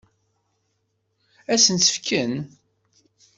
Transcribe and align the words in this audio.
Ad 1.53 1.59
sent-tt-fken? 1.63 2.33